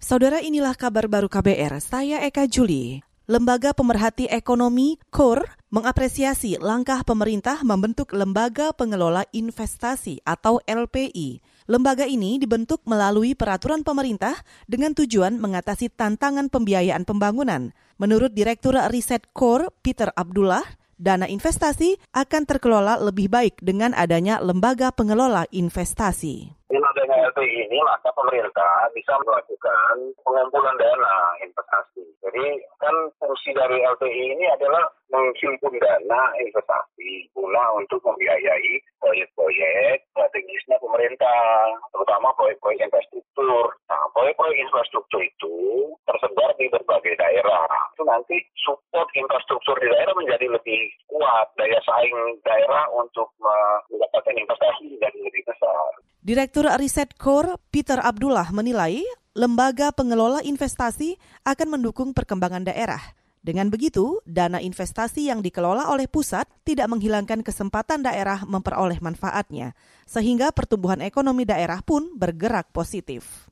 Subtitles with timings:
[0.00, 3.04] Saudara inilah kabar baru KBR, saya Eka Juli.
[3.28, 11.44] Lembaga Pemerhati Ekonomi KOR mengapresiasi langkah pemerintah membentuk Lembaga Pengelola Investasi atau LPI.
[11.68, 17.76] Lembaga ini dibentuk melalui peraturan pemerintah dengan tujuan mengatasi tantangan pembiayaan pembangunan.
[18.00, 20.64] Menurut Direktur Riset KOR Peter Abdullah,
[20.96, 26.59] dana investasi akan terkelola lebih baik dengan adanya lembaga pengelola investasi.
[27.10, 32.06] Adanya ini, maka pemerintah bisa melakukan pengumpulan dana investasi.
[32.22, 40.78] Jadi kan fungsi dari LPI ini adalah menghimpun dana investasi guna untuk membiayai proyek-proyek strategisnya
[40.78, 43.74] pemerintah, terutama proyek-proyek infrastruktur.
[44.20, 45.56] Proyek-proyek infrastruktur itu
[46.04, 47.64] tersebar di berbagai daerah.
[47.96, 54.92] Itu nanti support infrastruktur di daerah menjadi lebih kuat, daya saing daerah untuk mendapatkan investasi
[54.92, 55.88] menjadi lebih besar.
[56.20, 59.00] Direktur Riset Core Peter Abdullah menilai
[59.32, 61.16] lembaga pengelola investasi
[61.48, 63.00] akan mendukung perkembangan daerah.
[63.40, 69.72] Dengan begitu, dana investasi yang dikelola oleh pusat tidak menghilangkan kesempatan daerah memperoleh manfaatnya,
[70.04, 73.49] sehingga pertumbuhan ekonomi daerah pun bergerak positif.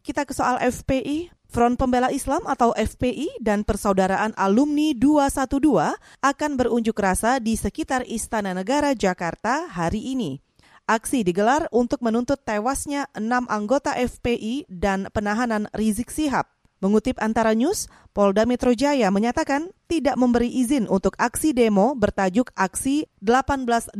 [0.00, 1.28] Kita ke soal FPI.
[1.50, 8.54] Front Pembela Islam atau FPI dan Persaudaraan Alumni 212 akan berunjuk rasa di sekitar Istana
[8.54, 10.38] Negara Jakarta hari ini.
[10.86, 16.46] Aksi digelar untuk menuntut tewasnya enam anggota FPI dan penahanan Rizik Sihab.
[16.78, 23.10] Mengutip antara news, Polda Metro Jaya menyatakan tidak memberi izin untuk aksi demo bertajuk Aksi
[23.26, 23.98] 1812.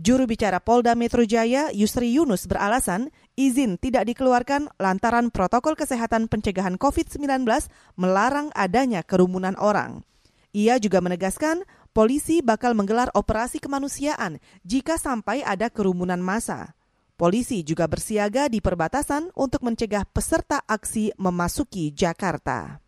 [0.00, 6.80] Juru bicara Polda Metro Jaya, Yusri Yunus beralasan izin tidak dikeluarkan lantaran protokol kesehatan pencegahan
[6.80, 7.44] COVID-19
[8.00, 10.00] melarang adanya kerumunan orang.
[10.56, 16.72] Ia juga menegaskan polisi bakal menggelar operasi kemanusiaan jika sampai ada kerumunan massa.
[17.20, 22.80] Polisi juga bersiaga di perbatasan untuk mencegah peserta aksi memasuki Jakarta.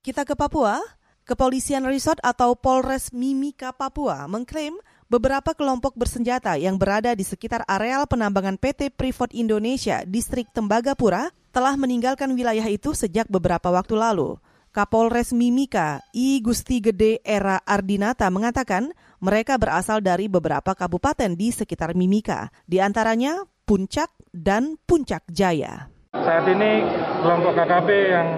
[0.00, 0.80] Kita ke Papua.
[1.26, 8.10] Kepolisian Resort atau Polres Mimika Papua mengklaim beberapa kelompok bersenjata yang berada di sekitar areal
[8.10, 14.36] penambangan PT Freeport Indonesia distrik Tembagapura telah meninggalkan wilayah itu sejak beberapa waktu lalu.
[14.74, 18.92] Kapolres Mimika, I Gusti Gede Era Ardinata mengatakan
[19.24, 25.88] mereka berasal dari beberapa kabupaten di sekitar Mimika, di antaranya Puncak dan Puncak Jaya.
[26.12, 26.84] Saat ini
[27.24, 28.28] kelompok KKB yang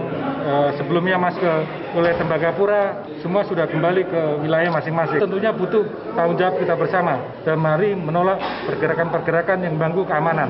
[0.78, 1.54] sebelumnya masuk ke
[1.96, 2.82] wilayah Tembagapura
[3.20, 5.20] semua sudah kembali ke wilayah masing-masing.
[5.20, 8.38] Tentunya butuh tanggung jawab kita bersama dan mari menolak
[8.70, 10.48] pergerakan-pergerakan yang mengganggu keamanan.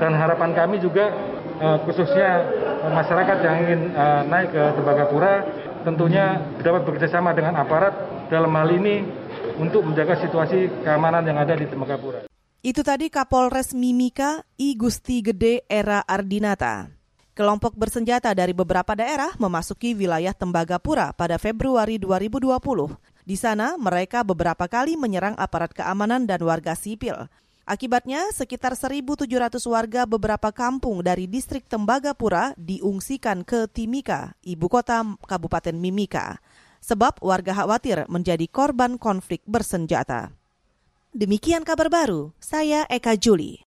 [0.00, 1.14] Dan harapan kami juga
[1.62, 2.42] uh, khususnya
[2.90, 5.34] masyarakat yang ingin uh, naik ke Tembagapura
[5.84, 7.92] tentunya dapat bekerjasama dengan aparat
[8.32, 9.04] dalam hal ini
[9.60, 12.26] untuk menjaga situasi keamanan yang ada di Tembagapura.
[12.64, 17.03] Itu tadi Kapolres Mimika I Gusti Gede Era Ardinata.
[17.34, 22.54] Kelompok bersenjata dari beberapa daerah memasuki wilayah Tembagapura pada Februari 2020.
[23.26, 27.26] Di sana, mereka beberapa kali menyerang aparat keamanan dan warga sipil.
[27.66, 29.26] Akibatnya, sekitar 1.700
[29.66, 36.38] warga beberapa kampung dari distrik Tembagapura diungsikan ke Timika, ibu kota Kabupaten Mimika.
[36.86, 40.30] Sebab warga khawatir menjadi korban konflik bersenjata.
[41.10, 43.58] Demikian kabar baru, saya Eka Juli.